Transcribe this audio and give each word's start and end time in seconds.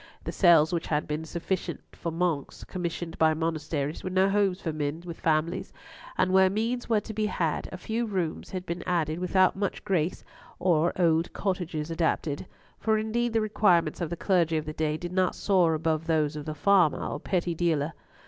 The 0.23 0.31
cells 0.31 0.73
which 0.73 0.87
had 0.87 1.07
been 1.07 1.25
sufficient 1.25 1.79
for 1.91 2.09
monks 2.11 2.63
commissioned 2.63 3.19
by 3.19 3.35
monasteries 3.35 4.03
were 4.03 4.09
no 4.09 4.29
homes 4.31 4.59
for 4.59 4.73
men 4.73 5.03
with 5.05 5.19
families; 5.19 5.71
and 6.17 6.33
where 6.33 6.49
means 6.49 6.89
were 6.89 7.01
to 7.01 7.13
be 7.13 7.27
had, 7.27 7.69
a 7.71 7.77
few 7.77 8.07
rooms 8.07 8.49
had 8.49 8.65
been 8.65 8.81
added 8.87 9.19
without 9.19 9.55
much 9.55 9.83
grace, 9.85 10.23
or 10.57 10.91
old 10.99 11.31
cottages 11.33 11.91
adapted—for 11.91 12.97
indeed 12.97 13.33
the 13.33 13.41
requirements 13.41 14.01
of 14.01 14.09
the 14.09 14.17
clergy 14.17 14.57
of 14.57 14.65
the 14.65 14.73
day 14.73 14.97
did 14.97 15.13
not 15.13 15.35
soar 15.35 15.75
above 15.75 16.07
those 16.07 16.35
of 16.35 16.45
the 16.45 16.55
farmer 16.55 17.05
or 17.05 17.19
petty 17.19 17.53
dealer. 17.53 17.93